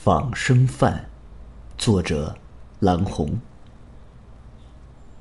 [0.00, 1.04] 仿生饭，
[1.76, 2.32] 作者
[2.78, 3.36] 蓝红。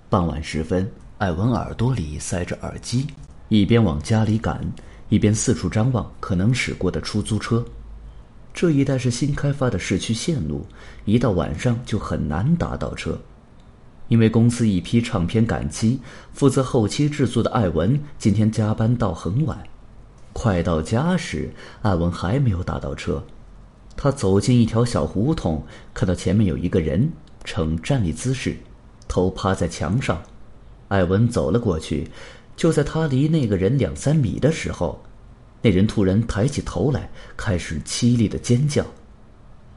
[0.08, 3.08] 傍晚时分，艾文耳朵里塞着耳机，
[3.50, 4.62] 一边往家里赶，
[5.10, 7.66] 一边四处张望可能驶过的出租车。
[8.54, 10.64] 这一带是新开发的市区线路，
[11.06, 13.20] 一到晚上就很难打到车。
[14.10, 16.00] 因为公司一批唱片赶期，
[16.34, 19.58] 负责后期制作的艾文今天加班到很晚。
[20.34, 21.52] 快到家时，
[21.82, 23.24] 艾文还没有打到车。
[23.98, 25.62] 他走进一条小胡同，
[25.94, 27.12] 看到前面有一个人
[27.44, 28.56] 呈站立姿势，
[29.08, 30.22] 头趴在墙上。
[30.88, 32.10] 艾文走了过去，
[32.56, 35.04] 就在他离那个人两三米的时候，
[35.64, 38.86] 那人突然抬起头来，开始凄厉的尖叫。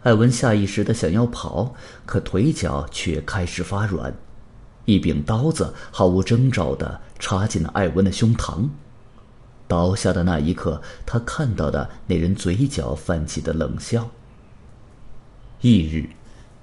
[0.02, 1.74] 艾文下意识的想要跑，
[2.06, 4.14] 可腿脚却开始发软。
[4.84, 8.68] 一柄刀子毫无征兆的插进了艾文的胸膛。
[9.70, 14.10] 倒下的那一刻，他看到的那人嘴角泛起的冷笑。
[15.60, 16.08] 翌日，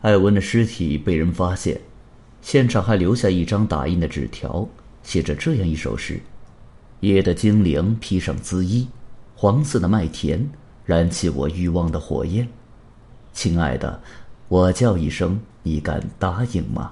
[0.01, 1.79] 艾文的尸体被人发现，
[2.41, 4.67] 现场还留下一张打印的纸条，
[5.03, 6.19] 写着这样一首诗
[6.99, 8.89] ：“夜的精灵披上紫衣，
[9.37, 10.49] 黄色的麦田
[10.83, 12.49] 燃起我欲望的火焰。
[13.31, 14.01] 亲爱的，
[14.49, 16.91] 我叫一声，你敢答应吗？”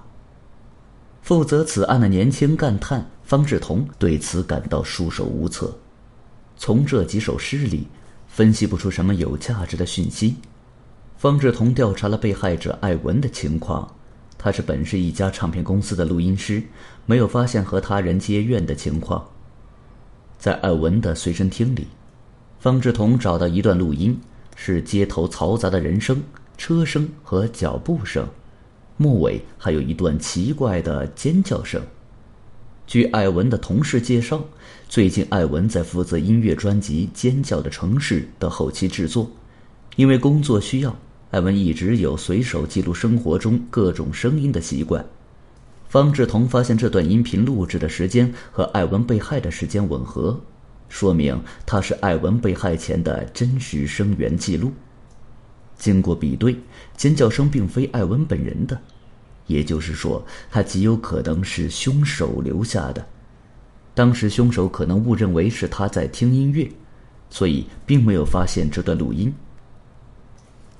[1.21, 5.77] 负责此案的年轻干探方志同对此感到束手无策。
[6.57, 7.87] 从这几首诗里，
[8.27, 10.35] 分析不出什么有价值的讯息。
[11.17, 13.95] 方志同调查了被害者艾文的情况，
[14.37, 16.61] 他是本市一家唱片公司的录音师，
[17.05, 19.25] 没有发现和他人结怨的情况。
[20.37, 21.87] 在艾文的随身听里，
[22.59, 24.19] 方志同找到一段录音，
[24.55, 26.21] 是街头嘈杂的人声、
[26.57, 28.27] 车声和脚步声，
[28.97, 31.81] 末尾还有一段奇怪的尖叫声。
[32.87, 34.43] 据艾文的同事介绍，
[34.87, 39.29] 最近艾文在负责音乐专辑《尖叫的城市》的后期制作。
[39.95, 40.95] 因为工作需要，
[41.31, 45.03] 艾文一直有随手记录生活中各种声音的习惯。
[45.89, 50.39] 方志同发现这段音频录制的时间和艾文被害的时间吻合，
[50.87, 54.71] 说明它是艾文被害前的真实声源记录。
[55.75, 56.55] 经过比对，
[56.95, 58.79] 尖叫声并非艾文本人的。
[59.47, 63.05] 也就是说，他极有可能是凶手留下的。
[63.93, 66.69] 当时凶手可能误认为是他在听音乐，
[67.29, 69.33] 所以并没有发现这段录音。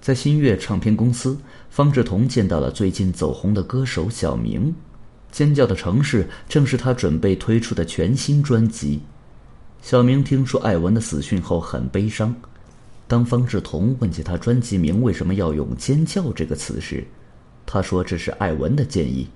[0.02, 1.38] 在新月唱片公司，
[1.70, 4.72] 方志同见到了最近走红的歌手小明，
[5.32, 9.02] 《尖叫的城市》正是他准备推出的全新专辑。
[9.82, 12.36] 小明听说艾文的死讯后很悲伤。
[13.08, 17.06] 当方志同问起他专辑名为什么要用“尖叫”这个词时，
[17.66, 19.28] 他说：“这是艾文的建议，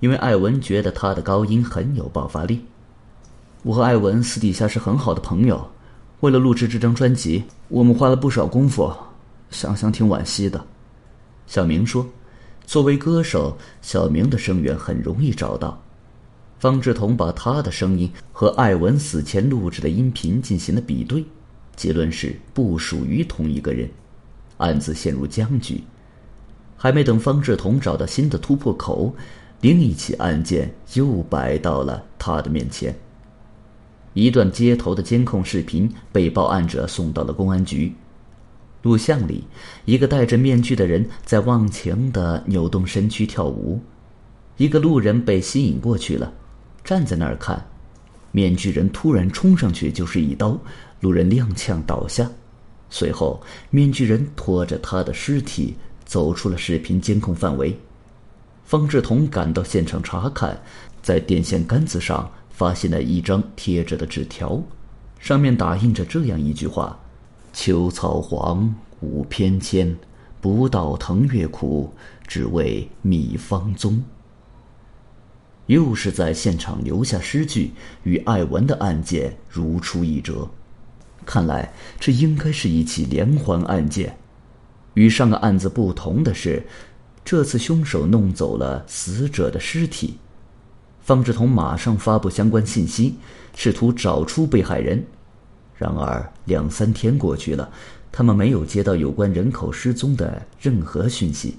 [0.00, 2.64] 因为艾文觉得他的高音很有爆发力。
[3.62, 5.68] 我和艾文私底下是很好的朋友，
[6.20, 8.92] 为了录制这张专辑，我们花了不少功夫，
[9.50, 10.64] 想想挺惋惜的。”
[11.46, 12.06] 小明说
[12.66, 15.80] ：“作为歌手，小明的声源很容易找到。”
[16.58, 21.22] 方志同把他的声音和艾文死前录制的音频进行了比对，
[21.76, 23.88] 结论是不属于同一个人，
[24.56, 25.82] 案子陷入僵局。
[26.76, 29.14] 还没等方志同找到新的突破口，
[29.60, 32.94] 另一起案件又摆到了他的面前。
[34.12, 37.92] 一段街头的监控视频被报案者送到了公安局。
[38.82, 39.44] 录像里，
[39.84, 43.80] 一个戴着面具的人在忘情的扭动身躯跳舞，
[44.58, 46.32] 一个路人被吸引过去了，
[46.84, 47.66] 站在那儿看。
[48.30, 50.56] 面具人突然冲上去就是一刀，
[51.00, 52.30] 路人踉跄倒下，
[52.88, 55.74] 随后面具人拖着他的尸体。
[56.06, 57.76] 走出了视频监控范围，
[58.64, 60.58] 方志同赶到现场查看，
[61.02, 64.62] 在电线杆子上发现了一张贴着的纸条，
[65.18, 66.98] 上面打印着这样一句话
[67.52, 69.94] ：“秋草黄，无偏跹，
[70.40, 71.92] 不到腾越苦，
[72.26, 74.02] 只为觅芳踪。”
[75.66, 77.72] 又是在现场留下诗句，
[78.04, 80.48] 与艾文的案件如出一辙。
[81.24, 84.16] 看来这应该是一起连环案件。
[84.96, 86.66] 与上个案子不同的是，
[87.22, 90.16] 这次凶手弄走了死者的尸体。
[91.02, 93.16] 方志同马上发布相关信息，
[93.54, 95.04] 试图找出被害人。
[95.76, 97.70] 然而两三天过去了，
[98.10, 101.58] 他们没有接到有关人口失踪的任何讯息。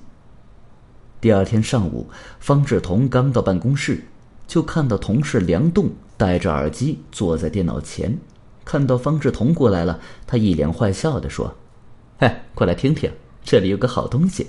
[1.21, 2.09] 第二天上午，
[2.39, 4.03] 方志同刚到办公室，
[4.47, 8.17] 就看到同事梁栋戴着耳机坐在电脑前。
[8.65, 11.55] 看到方志同过来了，他一脸坏笑地说
[12.17, 13.11] ：“哎，快来听听。”
[13.47, 14.45] 这里有个好东西，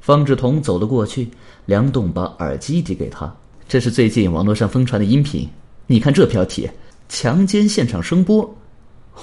[0.00, 1.28] 方志同走了过去，
[1.66, 3.34] 梁栋把耳机递给他。
[3.66, 5.48] 这是最近网络上疯传的音频，
[5.88, 6.70] 你看这标题：
[7.08, 8.56] 强奸现场声波。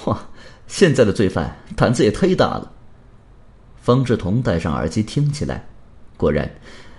[0.04, 0.22] 哇，
[0.68, 2.70] 现在的罪犯胆子也忒大了。
[3.82, 5.66] 方志同戴上耳机听起来，
[6.18, 6.52] 果然，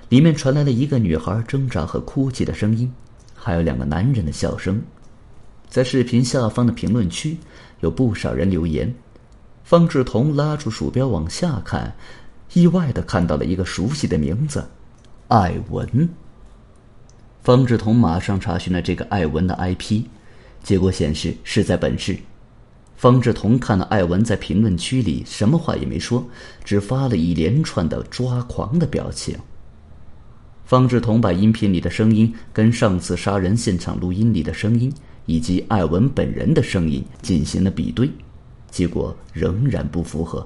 [0.09, 2.91] 里面传来了一个女孩挣扎和哭泣的声音，
[3.35, 4.83] 还有两个男人的笑声。
[5.69, 7.37] 在视频下方的评论区，
[7.81, 8.91] 有不少人留言。
[9.65, 11.95] 方志同拉住鼠标往下看，
[12.53, 14.69] 意外的看到了一个熟悉的名字——
[15.29, 16.09] 艾文。
[17.43, 20.05] 方志同马上查询了这个艾文的 IP，
[20.63, 22.17] 结果显示是在本市。
[22.97, 26.25] 方志同看到艾文在评论区里什么话也没说，
[26.65, 29.37] 只发了一连串的抓狂的表情。
[30.65, 34.93] 方志同把音频里的声音跟上次杀人现场录音里的声音
[35.27, 38.09] 以及艾文本人的声音进行了比对，
[38.73, 40.45] 结果仍然不符合。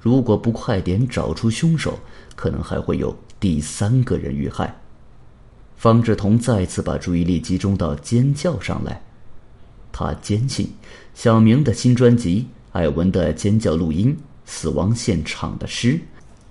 [0.00, 1.98] 如果不快点找出凶手，
[2.34, 4.74] 可能还会有第三个人遇害。
[5.76, 9.02] 方志同再次把注意力集中到尖叫上来。
[9.92, 10.72] 他坚信，
[11.14, 16.00] 小明的新专辑、艾文的尖叫录音、死亡现场的诗，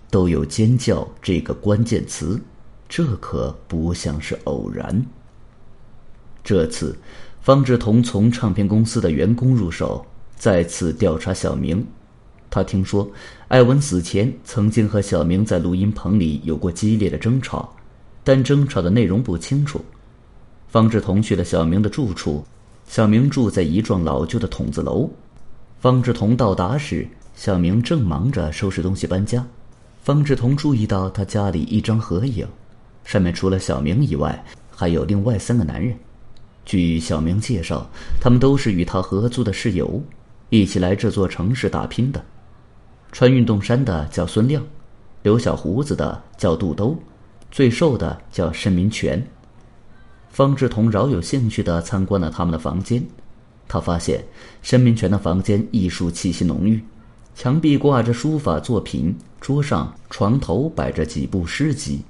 [0.10, 2.40] 都有“尖叫”这个关键词，
[2.88, 5.06] 这可不像是偶然。
[6.44, 6.98] 这次，
[7.42, 10.06] 方志同从唱片公司的员工入手，
[10.44, 11.88] 再次调查小明。
[12.50, 13.10] 他听说，
[13.48, 17.74] 艾文死前曾经和小明在录音棚里有过激烈的争吵，
[18.26, 19.80] 但争吵的内容不清楚。
[20.68, 22.44] 方志同去了小明的住处。
[22.90, 25.10] 小明住在一幢老旧的筒子楼。
[25.80, 29.48] 方志同到达时，小明正忙着收拾东西搬家。
[30.02, 32.46] 方志同注意到他家里一张合影，
[33.06, 35.98] 上面除了小明以外，还有另外三个男人。
[36.66, 37.90] 据小明介绍，
[38.20, 40.04] 他们都是与他合租的室友，
[40.54, 42.24] 一起来这座城市打拼的。
[43.12, 44.64] 穿运动衫的叫孙亮，
[45.24, 46.96] 留小胡子的叫杜兜，
[47.50, 49.20] 最瘦的叫申明全。
[50.30, 53.04] 方志同饶有兴趣地参观了他们的房间，
[53.68, 54.24] 他发现
[54.62, 56.80] 申明全的房间艺术气息浓郁，
[57.34, 62.06] 墙壁挂着书法作品，桌上、床头摆着几部诗集，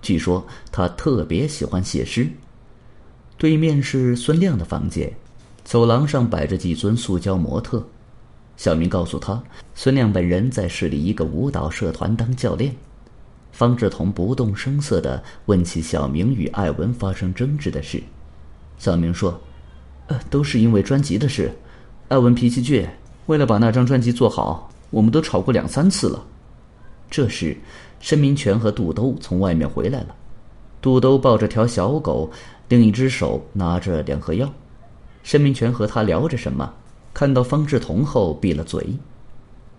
[0.00, 2.30] 据说他特别喜欢写诗。
[3.36, 5.12] 对面是孙亮的房间，
[5.68, 7.86] 走廊上摆着几尊塑胶模特。
[8.56, 9.38] 小明告诉他，
[9.74, 12.74] 孙亮本人在市里一个舞蹈社团当教练。
[13.52, 18.02] 方志同不动声色地问起小明与艾文发生争执的事。
[18.78, 19.38] 小明说
[20.08, 21.52] ：“呃，都是因为专辑的事。
[22.08, 22.88] 艾文脾气倔，
[23.26, 26.24] 为了把那张专辑做好，我们都吵过两三次了。”
[27.10, 27.54] 这时，
[28.00, 30.16] 申明权和杜兜从外面回来了。
[30.80, 32.30] 杜兜抱着条小狗，
[32.70, 34.50] 另一只手拿着两盒药。
[35.28, 36.72] 申明全和他聊着什么，
[37.12, 38.82] 看到方志同后闭了嘴。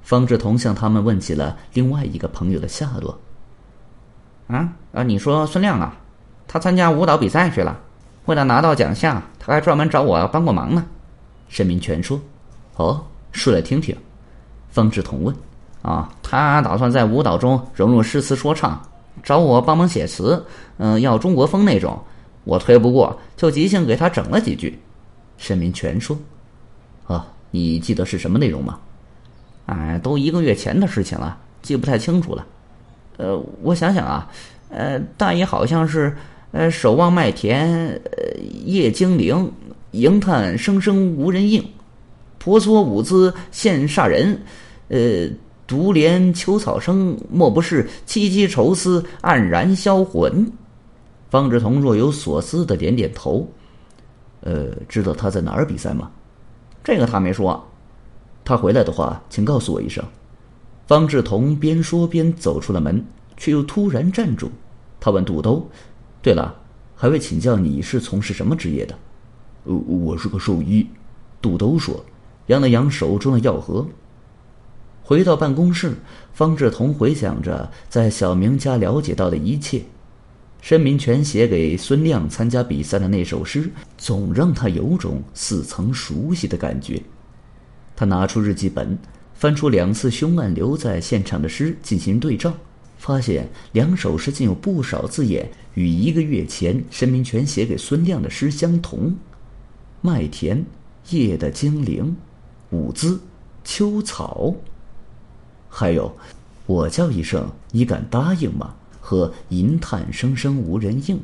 [0.03, 3.19] 方志同向他们问起了另外一个朋友的下落。
[4.45, 5.01] 啊啊！
[5.01, 5.97] 你说孙亮啊，
[6.47, 7.75] 他参加舞蹈比赛去了，
[8.25, 10.85] 为了拿到奖项，他还专门找我帮过忙呢。
[11.47, 12.21] 申明全说
[12.77, 13.97] ：“哦，说来听听。”
[14.69, 15.35] 方志同问
[15.81, 18.79] ：“啊，他打算在舞蹈中融入诗词说唱，
[19.23, 20.45] 找我帮忙写词，
[20.77, 21.99] 嗯，要中国风那种。
[22.43, 24.79] 我推不过，就即兴给他整了几句。”
[25.39, 26.15] 申明全说
[27.07, 28.79] ：“啊，你记得是什么内容吗
[29.65, 32.45] ？”“哎，都一个月前的事情了，记不太清楚了。”
[33.17, 34.31] 呃，我想想啊，
[34.69, 36.15] 呃，大爷好像是，
[36.51, 39.51] 呃，守望麦田，呃，夜精灵，
[39.91, 41.63] 迎叹声声无人应，
[42.37, 44.39] 婆娑舞姿现煞人，
[44.87, 45.29] 呃，
[45.67, 50.49] 独怜秋草生，莫不是凄凄愁思黯然销魂？
[51.29, 53.47] 方志同若有所思的点点头，
[54.41, 56.11] 呃，知道他在哪儿比赛吗？
[56.83, 57.67] 这个他没说，
[58.45, 60.03] 他回来的话，请告诉我一声。
[60.87, 63.05] 方志同边说边走出了门，
[63.37, 64.49] 却又突然站住。
[64.99, 65.69] 他问杜兜
[66.21, 66.55] ：“对了，
[66.95, 68.95] 还未请教你是从事什么职业的
[69.65, 70.87] ？”“呃，我是个兽医。”
[71.41, 72.03] 杜兜说，
[72.47, 73.85] 扬了扬手中的药盒。
[75.03, 75.95] 回到办公室，
[76.33, 79.83] 方志同回想着在小明家了解到的一切。
[80.61, 87.01] 申明全写给孙亮参加比赛的那首诗，总让他有种似曾熟悉的感觉。
[87.95, 88.97] 他拿出日记本。
[89.35, 92.53] 翻出两次凶案留在现场的诗进行对照，
[92.97, 99.15] 发现两首诗竟有不少字眼与一个月前申明全写给孙亮的诗相同。
[100.01, 100.65] 麦田，
[101.11, 102.17] 夜的精灵，
[102.71, 103.17] 舞姿，
[103.63, 104.53] 秋草。
[105.69, 106.13] 还有，
[106.65, 108.75] 我叫一声，你敢答应吗？
[109.09, 111.19] 和银叹声声无人应，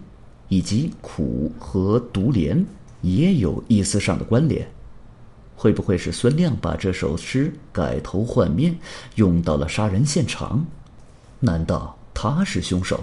[0.48, 2.66] 以及苦和独怜，
[3.02, 4.68] 也有意思上的关联。
[5.56, 8.76] 会不会是孙亮把这首诗改头换面，
[9.18, 10.66] 用到了杀人现场？
[11.40, 13.00] 难道他是凶手？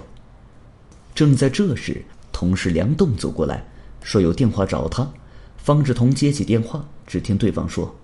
[1.15, 3.65] 正在这时，同事梁栋走过来，
[4.01, 5.09] 说有电话找他。
[5.55, 7.95] 方志同接起电话，只听对方说：“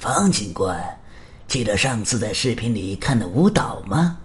[0.00, 0.76] 方警官，
[1.46, 4.18] 记得上次在视频里看的舞蹈吗？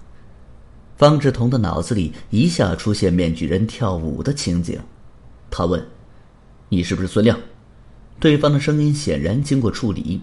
[1.02, 4.80] 方志同的脑子里一下出现面具人跳舞的情景，
[5.50, 5.84] 他问
[6.70, 7.36] ：“你是不是孙亮？”
[8.22, 10.22] 对方的声音显然经过处理。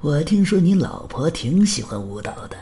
[0.00, 2.56] 我听说你老婆挺喜欢舞蹈的，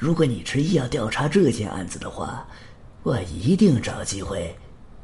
[0.00, 2.44] 如果你执意要调查这件案子的话，
[3.04, 4.52] 我一定找机会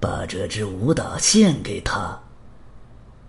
[0.01, 2.19] 把这支舞蹈献给她。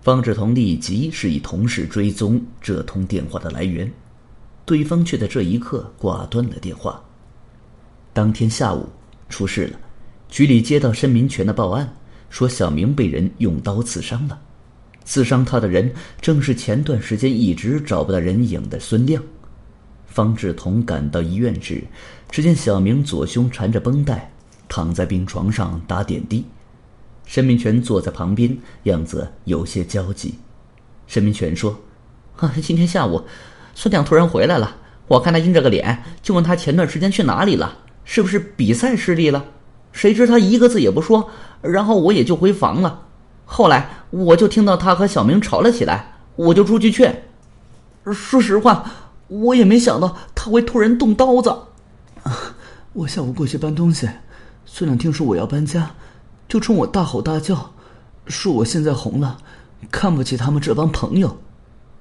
[0.02, 3.88] 方志同立即示意同事追踪这通电话的来源，
[4.64, 7.00] 对方却在这一刻挂断了电话。
[8.18, 8.84] 当天下午
[9.28, 9.78] 出事了，
[10.28, 11.88] 局里接到申明权的报案，
[12.30, 14.36] 说小明被人用刀刺伤了。
[15.04, 15.88] 刺伤他的人
[16.20, 19.22] 正是前段时间一直找不到人影的孙亮。
[20.04, 21.80] 方志同赶到医院时，
[22.28, 24.28] 只见小明左胸缠着绷带，
[24.68, 26.44] 躺在病床上打点滴。
[27.24, 30.34] 申明权坐在旁边，样子有些焦急。
[31.06, 31.78] 申明权说
[32.38, 33.22] ：“啊，今天下午，
[33.76, 34.76] 孙亮突然回来了。
[35.06, 37.78] 我看他阴着个脸，就问他前段时间去哪里了，
[38.10, 39.44] 是不是比赛失利了？
[39.92, 41.28] 谁知他一个字也不说，
[41.60, 43.02] 然后我也就回房了。”
[43.44, 47.24] 后来我就听到他和小明吵了起来，我就出去劝。
[48.10, 48.90] 说实话，
[49.26, 51.54] 我也没想到他会突然动刀子。
[52.94, 54.08] 我下午过去搬东西，
[54.64, 55.90] 孙亮听说我要搬家，
[56.48, 57.72] 就冲我大吼大叫，
[58.26, 59.36] 说我现在红了，
[59.90, 61.36] 看不起他们这帮朋友。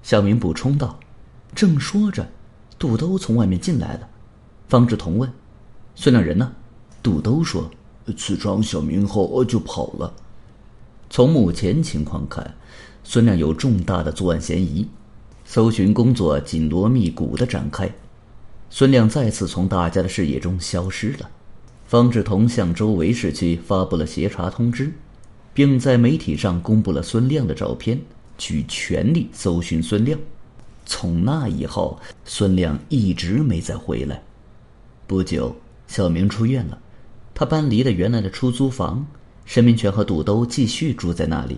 [0.03, 0.97] 小明补充道。
[1.53, 2.25] 正说着，
[2.79, 4.07] 杜兜从外面进来了。
[4.69, 5.29] 方志同问
[5.99, 6.53] ：“孙亮人呢？”
[7.01, 7.71] 杜兜说
[8.15, 10.13] ：“刺伤小明后就跑了。”
[11.09, 12.55] 从目前情况看，
[13.03, 14.87] 孙亮有重大的作案嫌疑，
[15.43, 17.89] 搜寻工作紧锣密鼓的展开。
[18.69, 21.29] 孙亮再次从大家的视野中消失了。
[21.87, 24.93] 方志同向周围市区发布了协查通知，
[25.53, 27.99] 并在媒体上公布了孙亮的照片，
[28.37, 30.19] 举全力搜寻孙亮。
[30.85, 34.21] 从那以后，孙亮一直没再回来。
[35.07, 35.55] 不久，
[35.87, 36.77] 小明出院了，
[37.33, 39.05] 他搬离了原来的出租房。
[39.45, 41.57] 申明权和杜兜继续住在那里。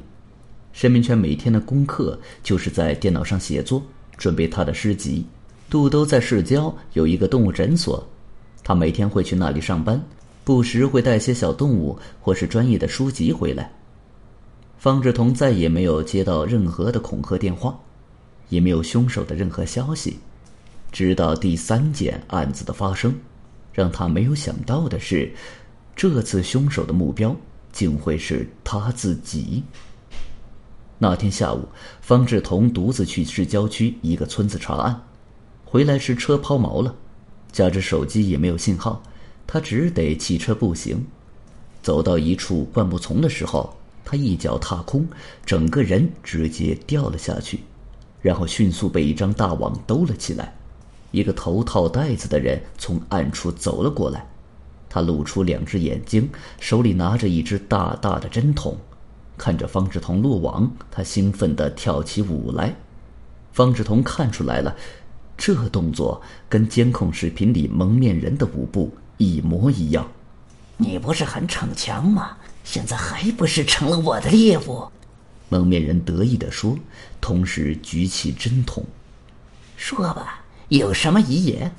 [0.74, 3.82] 申明权每天的功课就是在电脑上写作，
[4.16, 5.26] 准备他的诗集。
[5.72, 8.08] 杜兜在市郊有一个动物诊所，
[8.64, 10.00] 他每天会去那里上班，
[10.44, 13.72] 不时会带些小动物或是专业的书籍回来。
[14.78, 17.78] 方志同再也没有接到任何的恐吓电话，
[18.50, 20.20] 也没有凶手的任何消息。
[20.92, 23.14] 直到第三件案子的发生，
[23.74, 25.32] 让他没有想到的是，
[25.96, 27.36] 这次凶手的目标。
[27.72, 29.64] 竟会是他自己。
[30.98, 31.68] 那天下午，
[32.02, 35.00] 方志同独自去市郊区一个村子查案，
[35.64, 36.96] 回来时车抛锚了，
[37.52, 39.04] 加之手机也没有信号，
[39.46, 41.06] 他只得骑车步行。
[41.84, 45.08] 走到一处灌木丛的时候，他一脚踏空，
[45.46, 47.60] 整个人直接掉了下去，
[48.20, 50.59] 然后迅速被一张大网兜了起来。
[51.12, 54.28] 一个头套袋子的人从暗处走了过来。
[54.90, 58.78] 他露出两只眼睛，手里拿着一只大大的针筒，
[59.38, 62.76] 看着方志同落网，他兴奋地跳起舞来。
[63.54, 64.76] 方志同看出来了，
[65.38, 70.08] 这动作跟监控视频里蒙面人的舞步一模一样。
[70.78, 72.38] 你不是很逞强吗？
[72.64, 74.88] 现在还不是成了我的猎物？
[75.50, 76.78] 蒙面人得意地说，
[77.20, 78.84] 同时举起针筒。
[79.76, 81.72] 说吧，有什么遗言？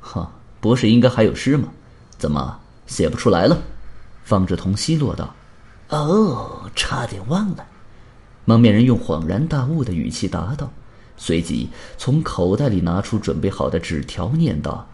[0.00, 1.68] 哈，不是应该还有诗吗？
[2.16, 3.60] 怎么写不出来了？
[4.22, 5.34] 方志同奚落道
[5.90, 7.66] ：“哦，差点忘了。”
[8.44, 10.70] 蒙面人用恍然大悟的语气答道，
[11.16, 14.86] 随即从口袋里拿出准备好的纸条，念道：“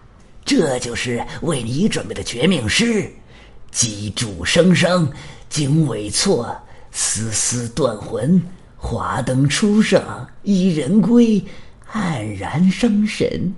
[0.45, 3.11] 这就是为你准备的绝命诗：
[3.71, 5.11] 机杼声声，
[5.49, 6.57] 经纬错，
[6.91, 8.41] 丝丝断魂。
[8.77, 11.45] 华灯初上，伊人归，
[11.93, 13.55] 黯然伤神。”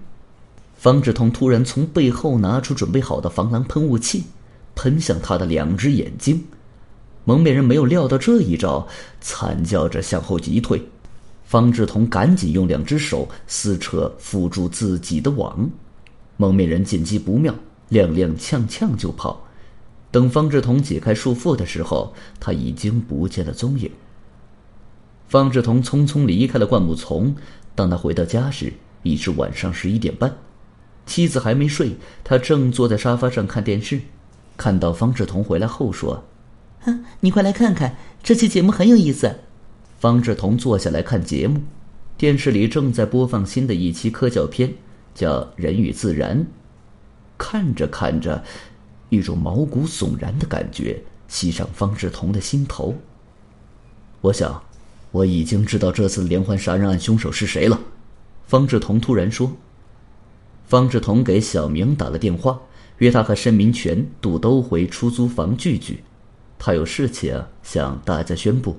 [0.76, 4.24] 方志同突然从背后拿出准备好的防狼喷雾器，
[4.74, 6.42] 喷向他的两只眼睛。
[7.24, 8.88] 蒙面人没有料到这一招，
[9.20, 10.82] 惨叫着向后急退。
[11.44, 15.68] 方志同赶紧用两只手撕扯缚住自己的网。
[16.38, 17.54] 蒙面人见机不妙，
[17.90, 19.44] 踉踉跄跄就跑。
[20.10, 23.90] 等方志同解开束缚的时候，他已经不见了踪影。
[25.28, 27.36] 方志同匆匆离开了灌木丛。
[27.80, 28.70] 当他回到家时，
[29.04, 30.36] 已是晚上十一点半。
[31.06, 34.02] 妻子还没睡，他正坐在沙发上看电视，
[34.54, 36.22] 看到方志同回来后说
[36.84, 39.34] ：“哼你快来看看，这期节目很有意思。”
[39.98, 41.62] 方志同坐下来看节目，
[42.18, 44.74] 电视里正在播放新的一期科教片，
[45.14, 46.38] 叫《人与自然》。
[47.38, 48.44] 看着看着，
[49.08, 52.94] 一种毛骨悚然的感觉袭上方志同的心头。
[54.20, 54.62] 我想，
[55.10, 57.80] 我已经知道这次连环杀人案凶手是谁了。
[58.46, 59.52] 方志同突然说。
[60.66, 62.60] 方志同给小明打了电话，
[62.98, 66.04] 约他和申明全、杜都回出租房聚聚。
[66.58, 68.78] 他有事情向大家宣布。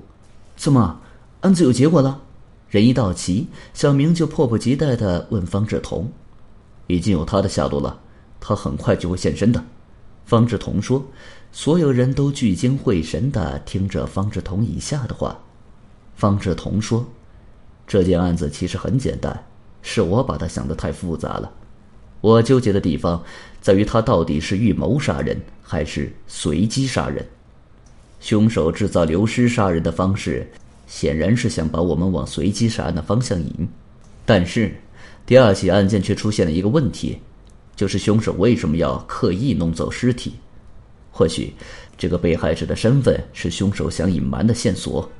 [0.56, 1.00] 怎么，
[1.40, 2.22] 案子有结果了？
[2.70, 6.10] 人一到齐，小明就迫不及待地问方志同
[6.88, 8.00] ：“已经有他的下落了，
[8.40, 9.62] 他很快就会现身的。”
[10.24, 11.04] 方志同说。
[11.54, 15.38] 所有人都聚精会神地听着方志同以下的话。
[16.14, 17.06] 方志同说
[17.86, 19.44] ：“这件案子其实很简单，
[19.82, 21.52] 是我把它想得太复杂了。
[22.20, 23.20] 我纠结的地方
[23.60, 27.26] 在于他到底是预谋杀人还是随机杀人。
[28.20, 30.48] 凶手制造流失杀人的方式，
[30.86, 33.68] 显然是想把我们往随机杀案的方向引。
[34.24, 34.72] 但是，
[35.26, 37.18] 第二起案件却出现了一个问题，
[37.74, 40.34] 就是凶手为什么要刻意弄走尸体？”
[41.10, 41.52] 或许，
[41.98, 45.10] 这个被害者的身份是凶手想隐瞒的线索。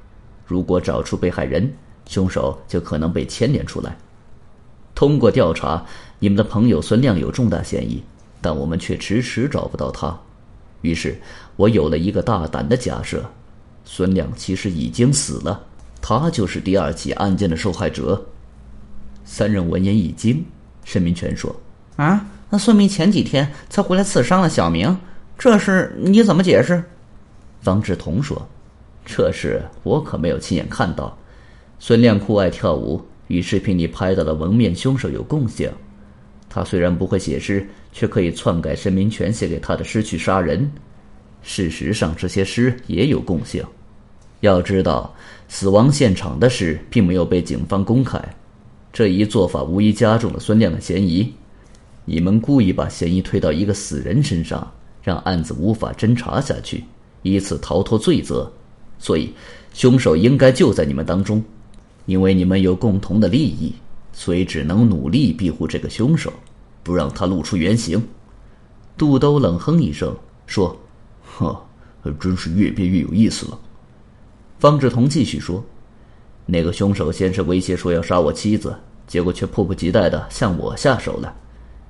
[0.47, 1.73] 如果找出被害人，
[2.07, 3.97] 凶手就可能被牵连出来。
[4.95, 5.85] 通过调查，
[6.19, 8.03] 你们的朋友孙亮有重大嫌疑，
[8.41, 10.19] 但我们却迟迟找不到他。
[10.83, 11.21] 于是，
[11.57, 13.25] 我有了一个大胆的假设：
[13.85, 15.65] 孙亮其实已经死了，
[16.01, 18.23] 他就是第二起案件的受害者。
[19.25, 20.45] 三人闻言一惊，
[20.85, 21.55] 申明全说
[21.97, 24.97] ：“啊，那孙明前几天才回来刺伤了小明。”
[25.39, 26.83] 这事你怎么解释？
[27.61, 28.47] 方志同说
[29.05, 31.17] ：“这事我可没有亲眼看到。
[31.79, 35.71] 孙亮酷爱跳舞，与视频里拍到的蒙面凶手有共性。
[36.49, 40.71] 他虽然不会写诗，却可以篡改申明权写给他的诗去杀人。
[41.43, 43.65] 事实上，这些诗也有共性。
[44.41, 45.15] 要知道，
[45.49, 48.23] 死亡现场的事并没有被警方公开，
[48.93, 51.33] 这一做法无疑加重了孙亮的嫌疑。
[52.05, 54.71] 你们故意把嫌疑推到一个死人身上。”
[55.03, 56.85] 让案子无法侦查下去，
[57.23, 58.49] 以此逃脱罪责，
[59.03, 59.35] 所以
[59.75, 61.43] 凶手应该就在你们当中，
[62.07, 63.75] 因为你们有共同的利益，
[64.13, 66.33] 所以只能努力庇护这个凶手，
[66.85, 68.01] 不让他露出原形。
[68.97, 70.17] 杜兜冷哼一声
[70.47, 70.79] 说
[71.37, 71.67] ：“呵，
[72.21, 73.59] 真是越变越有意思了。”
[74.61, 75.65] 方志同继续说
[76.47, 78.73] ：“那个凶手先是威胁说要杀我妻子，
[79.09, 81.35] 结果却迫不及待的向我下手了，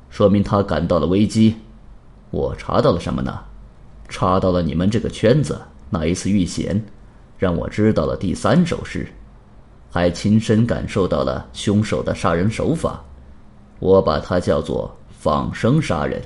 [0.09, 1.57] 说明他感到了危机。”
[2.33, 3.39] 我查到了什么呢？
[4.09, 5.61] 查到了你们这个圈子
[5.91, 6.83] 那一次遇险，
[7.43, 9.05] 让我知道了第三首诗，
[9.91, 13.03] 还亲身感受到了凶手的杀人手法。
[13.81, 16.23] 我把它叫做仿生杀人。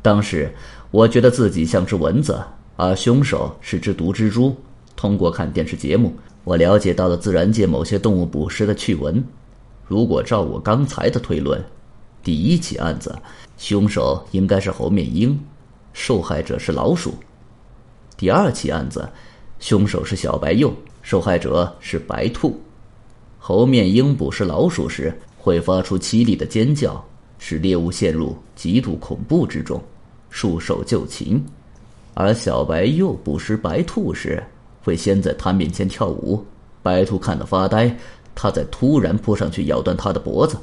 [0.00, 0.50] 当时
[0.90, 2.42] 我觉得自己像只蚊子，
[2.76, 4.56] 而凶手是只毒蜘蛛。
[4.96, 9.22] 通过看电视节目，我了解到了自然界某些动物捕食的趣闻。
[9.84, 11.62] 如果照我刚才的推论，
[12.22, 13.14] 第一起案子。
[13.58, 15.38] 凶手应该是猴面鹰，
[15.92, 17.12] 受害者是老鼠。
[18.16, 19.06] 第二起案子，
[19.58, 22.60] 凶手是小白鼬，受害者是白兔。
[23.38, 27.04] 猴面鹰捕食老鼠时会发出凄厉的尖叫，
[27.38, 29.82] 使猎物陷入极度恐怖之中，
[30.30, 31.40] 束手就擒；
[32.14, 34.42] 而小白鼬捕食白兔时，
[34.82, 36.44] 会先在它面前跳舞，
[36.82, 37.96] 白兔看得发呆，
[38.34, 40.58] 它再突然扑上去咬断它的脖子。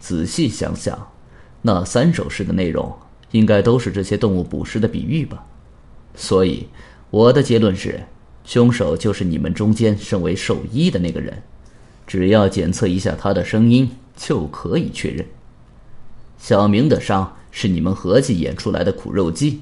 [0.00, 0.98] 仔细想想。
[1.66, 2.92] 那三首诗的内容
[3.30, 5.42] 应该都是这些动物捕食的比喻吧，
[6.14, 6.68] 所以
[7.14, 8.02] 我的结论是，
[8.42, 11.40] 凶手就是你们中间身为兽医的那个人，
[12.08, 15.24] 只要检测一下他的声音就可以确认。
[16.38, 19.60] 小明的伤是你们合计演出来的苦肉计，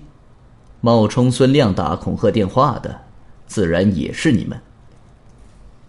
[0.80, 3.02] 冒充孙亮打恐吓电话的，
[3.46, 4.58] 自然也是你们。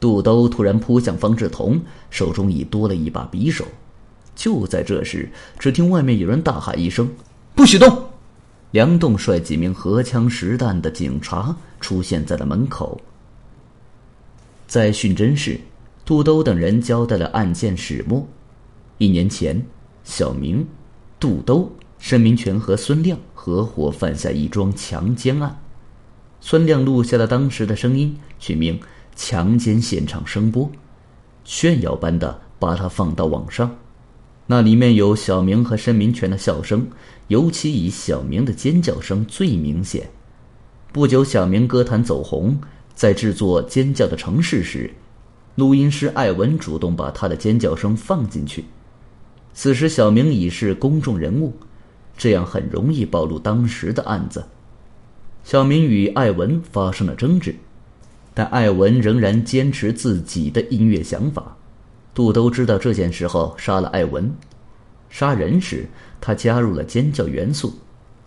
[0.01, 3.63] 杜兜突然扑向方志同，手中已多了一把匕首。
[4.35, 7.09] 就在这时，只听外面有人大喊一声
[7.55, 8.07] ：“不许动！”
[8.73, 12.99] 梁栋率几名荷枪实弹的警察出现在了门口。
[14.65, 15.59] 在训侦室，
[16.03, 18.27] 杜兜等人交代了案件始末：
[18.97, 19.63] 一年前，
[20.03, 20.67] 小明、
[21.19, 25.55] 杜兜、申明全和孙亮合伙犯下一桩强奸案。
[26.41, 28.81] 孙亮录下了当时的声音，取名
[29.15, 30.67] “强奸现场声波”，
[31.45, 33.77] 炫耀般的把它放到网上。
[34.53, 36.85] 那里面有小明和申明权的笑声，
[37.27, 40.11] 尤其以小明的尖叫声最明显。
[40.91, 42.61] 不久，小明歌坛走红，
[42.93, 44.93] 在制作《尖叫的城市》时，
[45.55, 48.65] 录音师艾文主动把他的尖叫声放进去。
[49.55, 51.53] 此时，小明已是公众人物，
[52.15, 54.45] 这样很容易暴露当时的案子。
[55.43, 57.55] 小明与艾文发生了争执，
[58.35, 61.57] 但艾文仍然坚持自己的音乐想法。
[62.13, 64.31] 杜都知道这件事后，杀了艾文。
[65.09, 65.87] 杀人时，
[66.21, 67.73] 他加入了尖叫元素。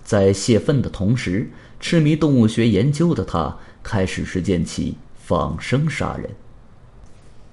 [0.02, 6.30] 在泄愤的同时，痴迷动物学研究的他开始实践起仿生杀人。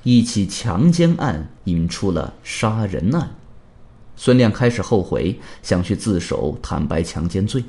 [0.04, 3.30] 一起强奸案引出了杀人案。
[4.16, 7.64] 孙亮开始后悔，想去自首坦白强奸罪，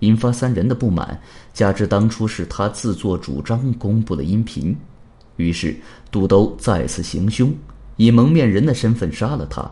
[0.00, 1.20] 引发三人的不满。
[1.52, 4.76] 加之当初是他自作主张公布了音频，
[5.36, 5.76] 于是
[6.10, 7.52] 杜兜再次行凶，
[7.98, 9.70] 以蒙面人的身份杀了他。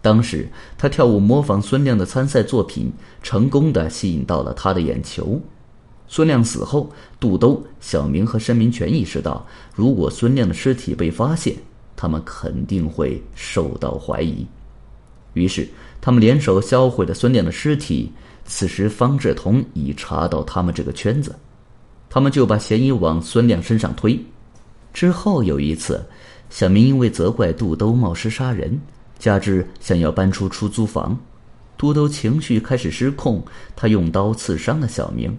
[0.00, 2.90] 当时他跳舞模仿孙亮的参赛作品，
[3.22, 5.38] 成功的吸引到了他的眼球。
[6.08, 11.54] 孙亮死后，杜兜、小明和申明全意识到，如果孙亮的尸体被发现，
[11.94, 14.46] 他们肯定会受到怀疑。
[15.34, 15.68] 于是，
[16.00, 18.10] 他们联手销毁了孙亮的尸体。
[18.46, 21.36] 此时，方志同已查到他们这个圈子，
[22.08, 24.18] 他们就把嫌疑往孙亮身上推。
[24.92, 26.04] 之后有一次，
[26.50, 28.78] 小明因为责怪杜兜冒失杀人，
[29.18, 31.18] 加之想要搬出出租房，
[31.78, 33.42] 杜兜情绪开始失控，
[33.74, 35.34] 他用刀刺伤了小明。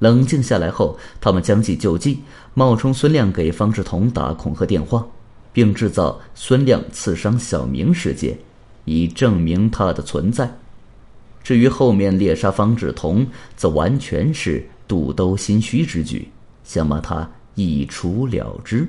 [0.00, 2.20] 冷静下来后，他们将计就计，
[2.54, 5.06] 冒充孙亮给方志同打恐吓电话，
[5.52, 8.36] 并制造孙亮刺伤小明事件。
[8.86, 10.50] 以证明他的存在。
[11.44, 13.24] 至于后面猎杀方志同，
[13.54, 16.28] 则完全是杜兜心虚之举，
[16.64, 18.88] 想把他一除了之。